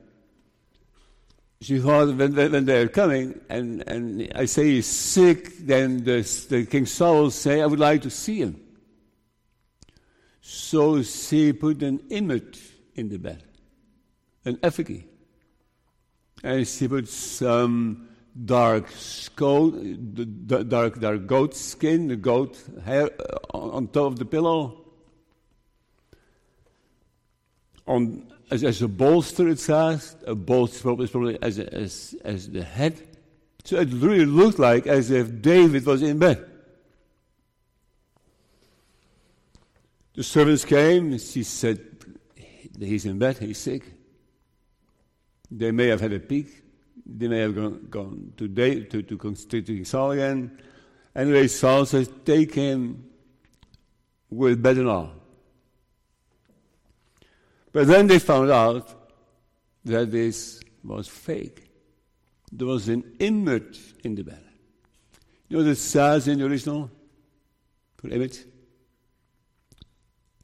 [1.61, 6.65] she thought when, when they're coming, and, and I say he's sick, then the, the
[6.65, 8.61] King Saul say, I would like to see him.
[10.41, 12.59] So she put an image
[12.93, 13.43] in the bed,
[14.45, 15.07] an effigy.
[16.43, 18.07] And she put some
[18.45, 18.87] dark
[19.35, 19.73] goat,
[20.69, 23.09] dark, dark goat skin, the goat hair
[23.51, 24.85] uh, on top of the pillow.
[27.87, 30.15] On as, as a bolster, it says.
[30.25, 33.01] A bolster is probably as, as, as the head.
[33.63, 36.45] So it really looked like as if David was in bed.
[40.15, 41.79] The servants came, and she said,
[42.79, 43.83] He's in bed, he's sick.
[45.49, 46.63] They may have had a peek.
[47.05, 50.59] They may have gone, gone to, to, to, to, to Saul again.
[51.15, 53.09] Anyway, Saul says, Take him
[54.29, 55.16] with bed and all.
[57.77, 58.89] But then they found out
[59.85, 61.69] that this was fake.
[62.51, 64.43] There was an image in the bed.
[65.47, 66.89] You know what it says in the original
[67.97, 68.39] for image?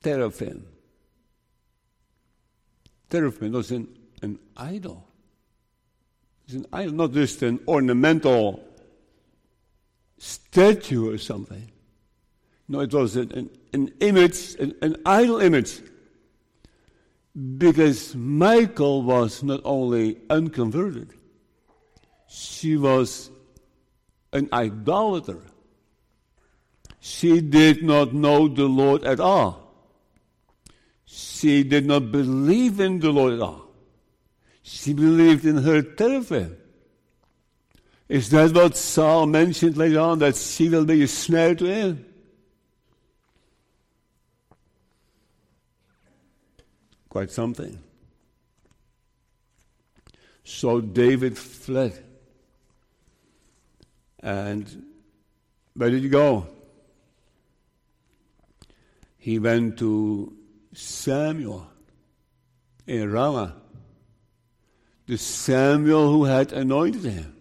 [0.03, 0.61] Teraphim.
[3.09, 3.87] teraphim was an,
[4.21, 5.07] an idol.
[6.45, 8.63] It's an idol, not just an ornamental
[10.19, 11.71] statue or something.
[12.67, 15.81] No, it was an, an, an image, an, an idol image.
[17.35, 21.13] Because Michal was not only unconverted,
[22.27, 23.31] she was
[24.31, 25.41] an idolater.
[26.99, 29.73] She did not know the Lord at all.
[31.05, 33.67] She did not believe in the Lord at all.
[34.61, 36.57] She believed in her teraphim.
[38.07, 42.05] Is that what Saul mentioned later on, that she will be a snare to him?
[47.13, 47.77] Quite something.
[50.43, 52.03] So David fled.
[54.19, 54.87] And
[55.75, 56.47] where did he go?
[59.19, 60.35] He went to
[60.73, 61.67] Samuel
[62.87, 63.57] in Ramah.
[65.05, 67.35] The Samuel who had anointed him.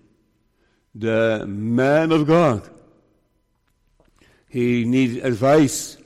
[0.94, 2.68] The man of God.
[4.50, 5.96] He needed advice.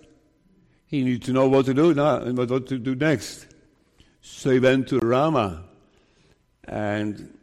[0.87, 3.55] He needed to know what to do now and what to do next.
[4.29, 5.63] So he went to Ramah
[6.65, 7.39] and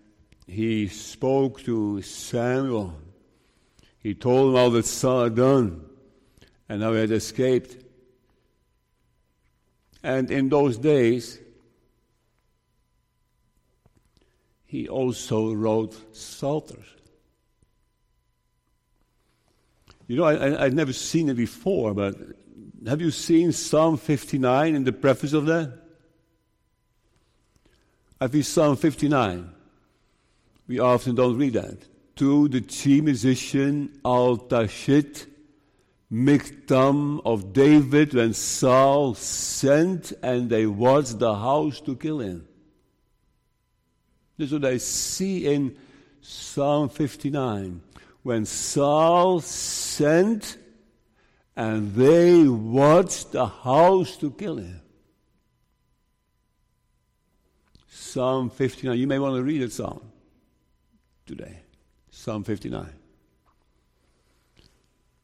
[0.46, 2.94] he spoke to Samuel.
[4.00, 5.86] He told him all that Saul had done
[6.68, 7.78] and how he had escaped.
[10.04, 11.40] And in those days,
[14.66, 16.86] he also wrote psalters.
[20.08, 22.18] You know, I, I'd never seen it before, but
[22.86, 25.83] have you seen Psalm 59 in the preface of that?
[28.24, 29.52] I think Psalm 59.
[30.70, 31.78] We often don't read that.
[32.16, 35.28] To the chief musician Al-Tashit,
[36.10, 42.48] Miktam of David, when Saul sent and they watched the house to kill him.
[44.38, 45.76] This is what I see in
[46.22, 47.82] Psalm 59.
[48.22, 50.58] When Saul sent
[51.58, 54.80] and they watched the house to kill him.
[58.14, 58.96] Psalm 59.
[58.96, 60.00] You may want to read it, Psalm,
[61.26, 61.62] today.
[62.12, 62.88] Psalm 59.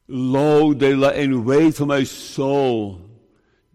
[0.08, 3.00] Lo, they lie in wait for my soul.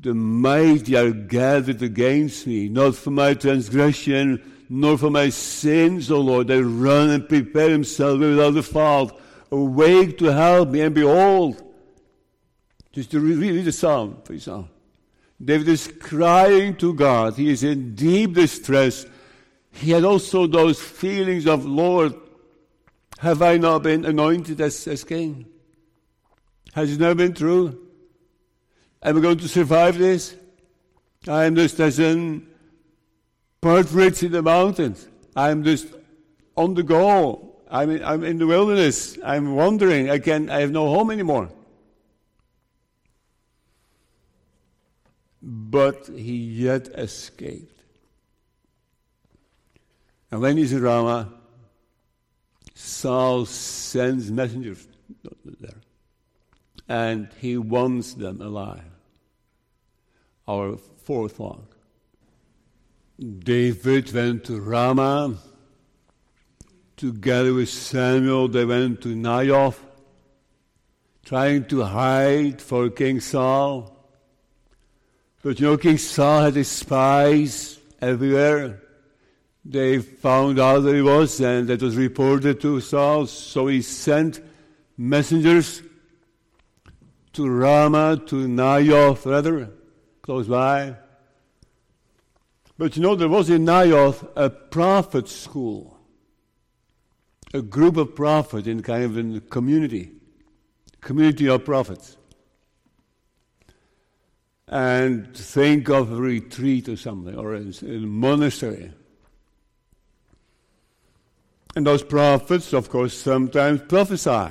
[0.01, 6.19] The mighty are gathered against me, not for my transgression, nor for my sins, O
[6.19, 6.47] Lord.
[6.47, 9.17] They run and prepare themselves without a fault.
[9.49, 11.63] Awake to help me, and behold,
[12.91, 14.67] just to read, read the psalm, please, psalm.
[15.45, 17.35] David is crying to God.
[17.35, 19.05] He is in deep distress.
[19.71, 22.15] He had also those feelings of, Lord,
[23.19, 25.45] have I not been anointed as, as king?
[26.73, 27.79] Has it not been true?
[29.03, 30.35] Am I going to survive this?
[31.27, 32.47] I am just as in
[33.61, 35.07] partridge in the mountains.
[35.35, 35.87] I am just
[36.57, 37.55] on the go.
[37.69, 39.17] I'm in, I'm in the wilderness.
[39.23, 40.09] I'm wandering.
[40.09, 41.49] I can I have no home anymore.
[45.47, 47.83] But he yet escaped.
[50.31, 51.31] And when he's in Ramah,
[52.73, 54.87] Saul sends messengers
[55.45, 55.81] there,
[56.89, 58.81] and he wants them alive.
[60.47, 61.67] Our fourth one.
[63.19, 65.37] David went to Ramah.
[66.97, 69.79] Together with Samuel, they went to Naioth,
[71.23, 73.94] trying to hide for King Saul.
[75.45, 78.81] But you know, King Saul had his spies everywhere.
[79.63, 83.27] They found out that he was, and that was reported to Saul.
[83.27, 84.41] So he sent
[84.97, 85.83] messengers
[87.33, 89.69] to Ramah, to Naioth, rather,
[90.23, 90.95] close by.
[92.79, 95.99] But you know, there was in Naioth a prophet school,
[97.53, 100.09] a group of prophets in kind of a community,
[101.01, 102.17] community of prophets
[104.67, 108.91] and think of a retreat or something, or a, a monastery.
[111.75, 114.49] And those prophets, of course, sometimes prophesy.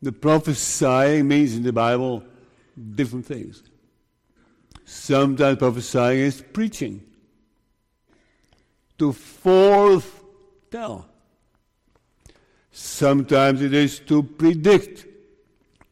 [0.00, 2.22] The prophesying means in the Bible
[2.94, 3.62] different things.
[4.84, 7.02] Sometimes prophesying is preaching.
[8.98, 11.06] To foretell.
[12.70, 15.06] Sometimes it is to predict,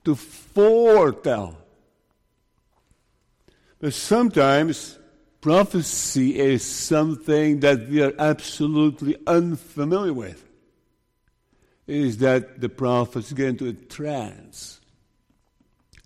[0.04, 1.58] to foretell.
[3.90, 4.98] Sometimes
[5.40, 10.42] prophecy is something that we are absolutely unfamiliar with.
[11.86, 14.80] It is that the prophets get into a trance,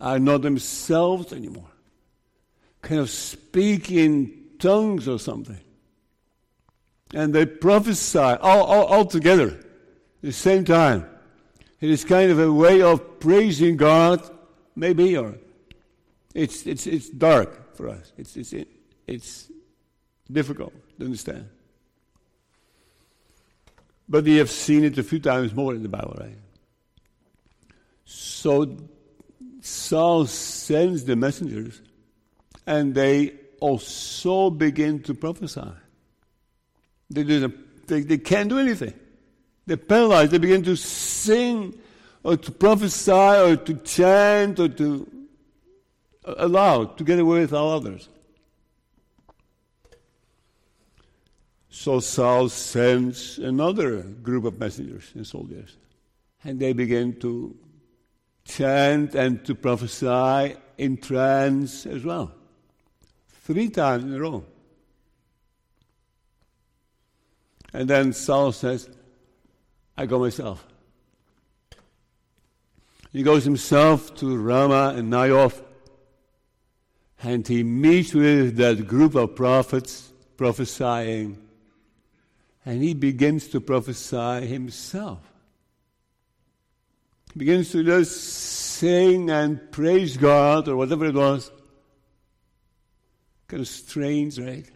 [0.00, 1.70] are not themselves anymore,
[2.82, 5.60] kind of speak in tongues or something.
[7.14, 9.60] And they prophesy all, all, all together at
[10.20, 11.08] the same time.
[11.80, 14.28] It is kind of a way of praising God,
[14.74, 15.36] maybe, or
[16.34, 18.12] it's, it's, it's dark for us.
[18.18, 18.52] It's, it's,
[19.06, 19.50] it's
[20.30, 21.48] difficult to understand.
[24.08, 26.36] But we have seen it a few times more in the Bible, right?
[28.04, 28.76] So
[29.60, 31.80] Saul sends the messengers,
[32.66, 35.70] and they also begin to prophesy.
[37.10, 37.52] They, do,
[37.86, 38.94] they, they can't do anything.
[39.66, 40.32] They're paralyzed.
[40.32, 41.78] They begin to sing
[42.24, 45.17] or to prophesy or to chant or to
[46.36, 48.08] aloud together with all others.
[51.70, 55.76] So Saul sends another group of messengers and soldiers,
[56.44, 57.56] and they begin to
[58.44, 62.32] chant and to prophesy in trance as well.
[63.28, 64.44] Three times in a row.
[67.72, 68.88] And then Saul says,
[69.96, 70.66] I go myself.
[73.12, 75.62] He goes himself to Ramah and Naioth,
[77.22, 81.36] and he meets with that group of prophets prophesying,
[82.64, 85.20] and he begins to prophesy himself.
[87.32, 91.50] He begins to just sing and praise God or whatever it was.
[93.48, 94.70] Kind of strange, right?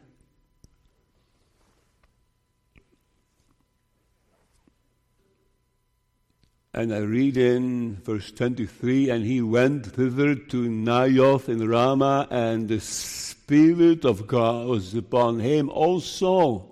[6.75, 12.67] And I read in verse 23 and he went thither to Naioth in Ramah, and
[12.67, 16.71] the Spirit of God was upon him also.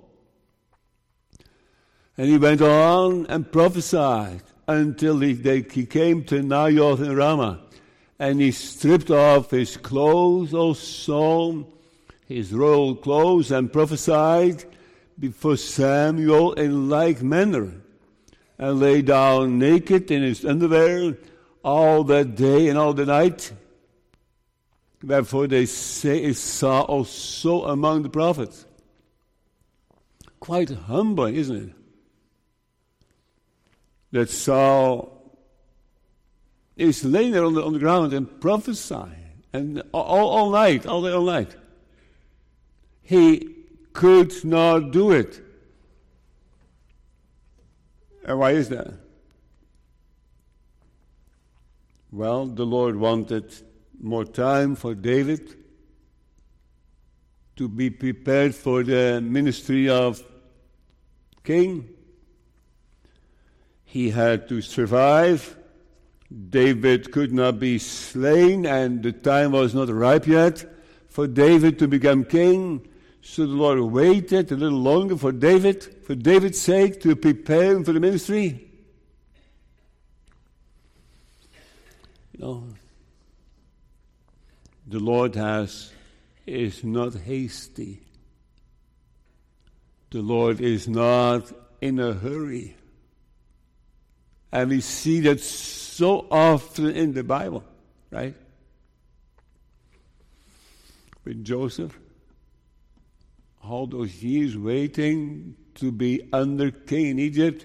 [2.16, 7.60] And he went on and prophesied until he, they, he came to Naioth in Ramah.
[8.18, 11.66] And he stripped off his clothes also,
[12.26, 14.64] his royal clothes, and prophesied
[15.18, 17.82] before Samuel in like manner
[18.60, 21.16] and lay down naked in his underwear
[21.64, 23.52] all that day and all the night.
[25.02, 28.66] Therefore, they say Saul also among the prophets.
[30.40, 31.74] Quite humbling, isn't it?
[34.12, 35.38] That Saul
[36.76, 41.00] is laying there on the, on the ground and prophesying, and all, all night, all
[41.00, 41.56] day, all night.
[43.00, 43.54] He
[43.94, 45.40] could not do it.
[48.30, 48.92] And why is that?
[52.12, 53.52] Well, the Lord wanted
[54.00, 55.56] more time for David
[57.56, 60.22] to be prepared for the ministry of
[61.42, 61.88] king.
[63.84, 65.56] He had to survive.
[66.50, 70.64] David could not be slain, and the time was not ripe yet
[71.08, 72.86] for David to become king.
[73.22, 77.84] So the Lord waited a little longer for David, for David's sake, to prepare him
[77.84, 78.66] for the ministry.
[82.38, 82.64] Know,
[84.86, 85.92] the Lord has
[86.46, 88.00] is not hasty.
[90.10, 91.52] The Lord is not
[91.82, 92.76] in a hurry.
[94.50, 97.62] And we see that so often in the Bible,
[98.10, 98.34] right?
[101.24, 101.99] With Joseph,
[103.62, 107.64] all those years waiting to be under king in Egypt,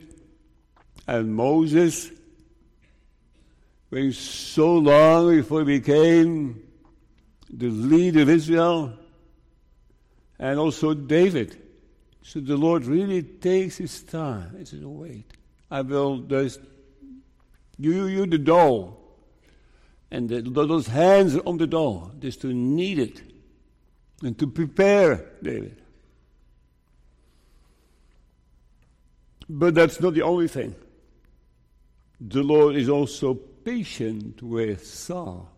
[1.07, 2.11] and Moses
[3.91, 6.61] waiting so long before he became
[7.49, 8.93] the leader of Israel,
[10.39, 11.61] and also David.
[12.21, 14.55] So the Lord really takes his time.
[14.57, 15.31] He says, wait,
[15.69, 16.59] I will just,
[17.77, 18.97] you, you the dough.
[20.11, 23.21] And the, those hands on the dough, just to knead it
[24.23, 25.81] and to prepare David.
[29.47, 30.75] But that's not the only thing.
[32.19, 35.51] The Lord is also patient with Saul.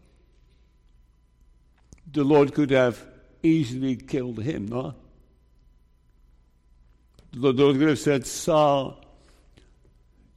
[2.11, 3.03] The Lord could have
[3.43, 4.95] easily killed him, no?
[7.33, 9.03] The Lord could have said, Saul,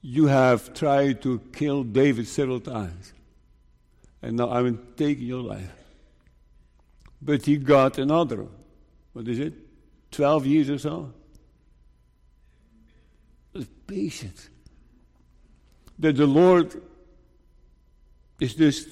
[0.02, 3.12] you have tried to kill David several times,
[4.22, 5.70] and now I'm taking your life.
[7.22, 8.46] But he got another,
[9.12, 9.54] what is it,
[10.10, 11.12] 12 years or so?
[13.90, 14.48] Patience.
[15.98, 16.80] That the Lord
[18.38, 18.88] is just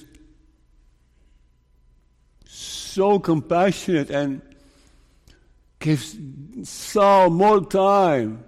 [2.45, 4.41] so compassionate and
[5.79, 6.17] gives
[6.63, 8.43] Saul more time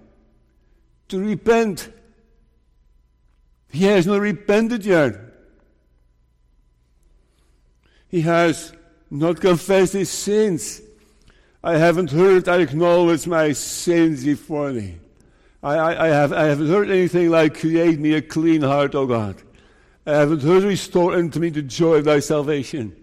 [1.08, 1.90] to repent.
[3.70, 5.16] He has not repented yet.
[8.10, 8.74] He has
[9.10, 10.82] not confessed his sins.
[11.64, 14.98] I haven't heard I acknowledge my sins before thee.
[15.64, 19.36] I, I, have, I haven't heard anything like, create me a clean heart, O God.
[20.06, 22.96] I haven't heard restore unto me the joy of thy salvation.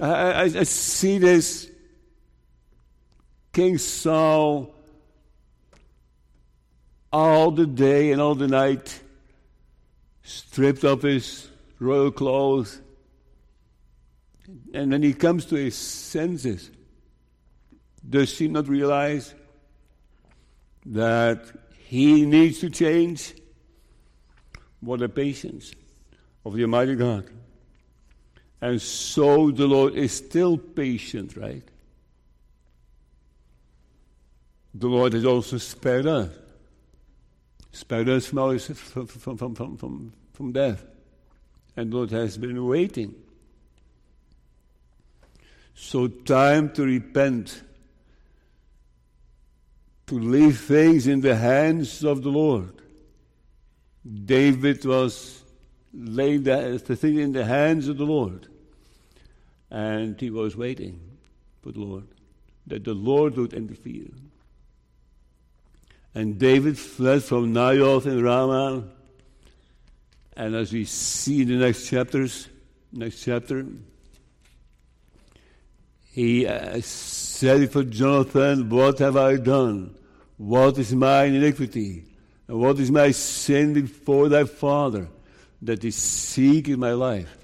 [0.00, 1.70] I, I, I see this
[3.52, 4.74] King Saul
[7.12, 9.00] all the day and all the night,
[10.22, 11.48] stripped of his
[11.78, 12.80] royal clothes.
[14.74, 16.70] And when he comes to his senses,
[18.08, 19.34] does he not realize
[20.86, 21.44] that
[21.76, 23.34] he needs to change?
[24.80, 25.72] What a patience
[26.44, 27.28] of the Almighty God.
[28.60, 31.62] And so the Lord is still patient, right?
[34.74, 36.30] The Lord has also spared us.
[37.72, 40.84] Spared us from, from, from, from, from, from death.
[41.76, 43.14] And the Lord has been waiting.
[45.74, 47.62] So, time to repent,
[50.08, 52.72] to leave things in the hands of the Lord.
[54.24, 55.42] David was
[55.92, 58.48] laying the, the thing in the hands of the Lord.
[59.70, 61.00] And he was waiting
[61.62, 62.06] for the Lord,
[62.66, 64.08] that the Lord would interfere.
[66.14, 68.84] And David fled from Naioth in Ramah.
[70.36, 72.48] And as we see in the next chapters,
[72.92, 73.66] next chapter,
[76.12, 79.97] he uh, said for Jonathan, What have I done?
[80.38, 82.04] What is my iniquity?
[82.46, 85.08] And what is my sin before thy father
[85.62, 87.36] that is seeking my life?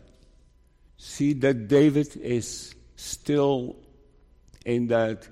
[0.96, 3.76] See that David is still
[4.64, 5.28] in that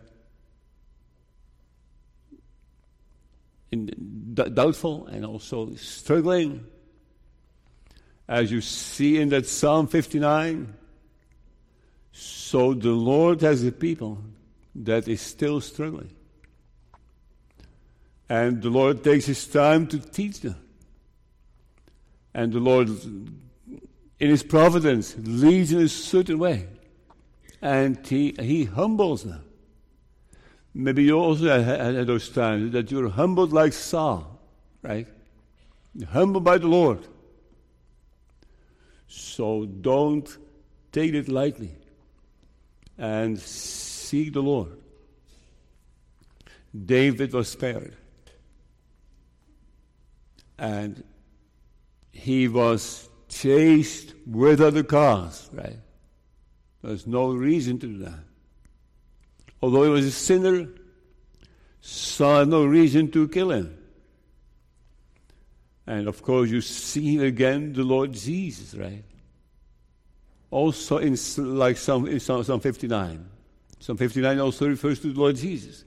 [3.70, 3.90] in
[4.34, 6.66] doubtful and also struggling.
[8.28, 10.74] As you see in that Psalm 59,
[12.12, 14.18] so the Lord has a people
[14.74, 16.10] that is still struggling.
[18.32, 20.56] And the Lord takes his time to teach them.
[22.32, 26.66] And the Lord, in his providence, leads in a certain way.
[27.60, 29.44] And he, he humbles them.
[30.72, 34.40] Maybe you also had those times that you're humbled like Saul,
[34.80, 35.06] right?
[36.08, 37.06] Humbled by the Lord.
[39.08, 40.26] So don't
[40.90, 41.72] take it lightly
[42.96, 44.72] and seek the Lord.
[46.74, 47.98] David was spared.
[50.62, 51.02] And
[52.12, 55.80] he was chased without a cause, right?
[56.82, 58.20] There's no reason to do that.
[59.60, 60.68] Although he was a sinner,
[61.80, 63.76] saw no reason to kill him.
[65.84, 69.02] And of course, you see again the Lord Jesus, right?
[70.52, 73.28] Also, in like Psalm, in Psalm, Psalm 59.
[73.80, 75.84] Psalm 59 also refers to the Lord Jesus.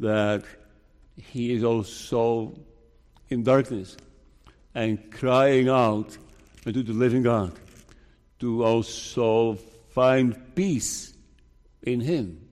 [0.00, 0.42] That
[1.16, 2.54] he is also
[3.28, 3.96] in darkness
[4.74, 6.16] and crying out
[6.66, 7.52] unto the living God
[8.40, 9.54] to also
[9.90, 11.14] find peace
[11.82, 12.48] in him,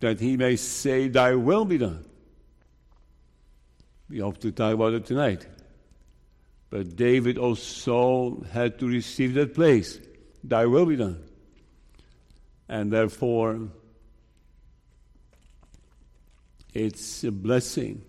[0.00, 2.04] that he may say, Thy will be done.
[4.08, 5.46] We hope to talk about it tonight.
[6.70, 9.98] But David also had to receive that place.
[10.42, 11.22] Thy will be done.
[12.68, 13.68] And therefore,
[16.74, 18.04] it's a blessing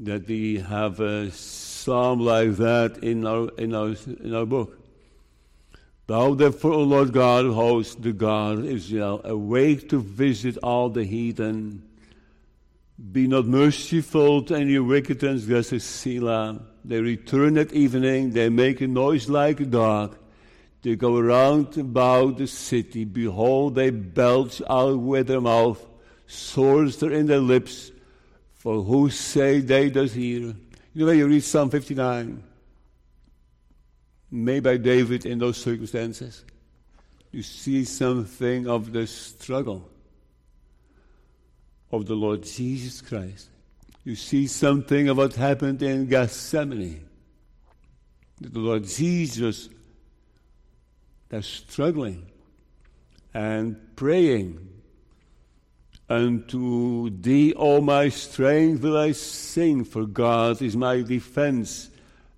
[0.00, 4.78] that we have a psalm like that in our, in our, in our book.
[6.06, 10.88] Thou therefore, O Lord God of hosts, the God of Israel, awake to visit all
[10.88, 11.88] the heathen.
[13.12, 16.62] Be not merciful to any wicked transgressors, Selah.
[16.84, 20.16] They return at evening, they make a noise like a dog.
[20.82, 23.04] They go around about the city.
[23.04, 25.86] Behold, they belch out with their mouth,
[26.26, 27.92] swords are in their lips.
[28.60, 30.40] For who say they does hear?
[30.40, 30.56] You
[30.94, 32.44] know when you read Psalm 59?
[34.30, 36.44] made by David in those circumstances.
[37.32, 39.88] You see something of the struggle
[41.90, 43.48] of the Lord Jesus Christ.
[44.04, 47.04] You see something of what happened in Gethsemane.
[48.40, 49.68] The Lord Jesus
[51.30, 52.26] is struggling
[53.34, 54.68] and praying.
[56.10, 61.88] Unto thee, O my strength, will I sing, for God is my defense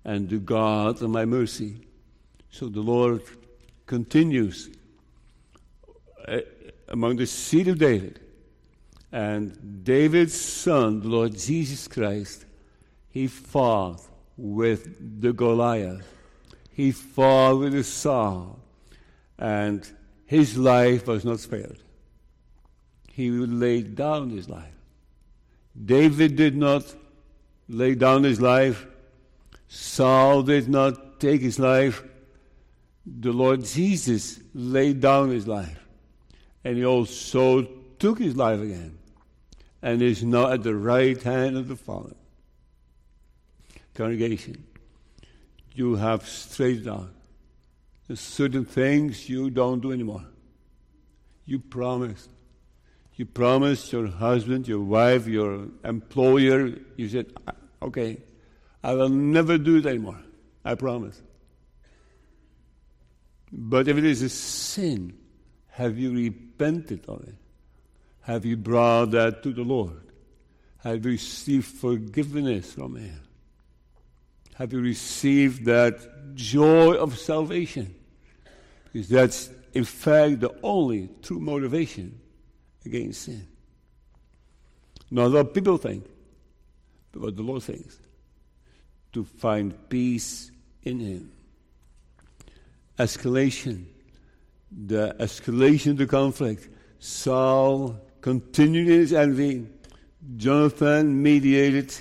[0.05, 1.87] and the God of my mercy.
[2.51, 3.23] So the Lord
[3.87, 4.69] continues
[6.27, 6.41] uh,
[6.87, 8.19] among the seed of David.
[9.11, 12.45] And David's son, the Lord Jesus Christ,
[13.09, 14.01] he fought
[14.37, 16.07] with the Goliath.
[16.71, 18.59] He fought with the Saul.
[19.39, 19.87] And
[20.27, 21.79] his life was not spared.
[23.13, 24.73] He lay down his life.
[25.85, 26.83] David did not
[27.69, 28.87] lay down his life.
[29.67, 32.03] Saul did not take his life.
[33.05, 35.79] The Lord Jesus laid down his life.
[36.63, 37.67] And he also
[37.99, 38.97] took his life again
[39.83, 42.15] and is now at the right hand of the Father.
[43.93, 44.63] Congregation,
[45.75, 47.09] you have straightened out.
[48.07, 50.25] There's certain things you don't do anymore.
[51.45, 52.31] You promised.
[53.15, 57.31] You promised your husband, your wife, your employer, you said,
[57.81, 58.17] okay,
[58.83, 60.19] I will never do it anymore.
[60.65, 61.21] I promise.
[63.51, 65.15] But if it is a sin,
[65.69, 67.35] have you repented of it?
[68.21, 70.11] Have you brought that to the Lord?
[70.77, 73.19] Have you received forgiveness from Him?
[74.55, 77.93] Have you received that joy of salvation?
[78.91, 82.19] Because that's, in fact, the only true motivation
[82.85, 83.47] against sin.
[85.11, 86.05] Not what people think,
[87.11, 87.99] but what the Lord thinks.
[89.13, 90.51] To find peace
[90.83, 91.31] in Him.
[92.97, 93.85] Escalation.
[94.71, 96.69] The escalation of the conflict.
[96.99, 99.67] Saul continued his envy.
[100.37, 101.93] Jonathan mediated.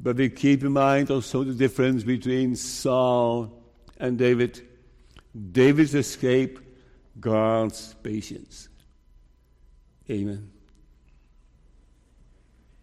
[0.00, 3.52] But we keep in mind also the difference between Saul
[3.98, 4.60] and David.
[5.52, 6.58] David's escape,
[7.18, 8.68] God's patience.
[10.10, 10.57] Amen.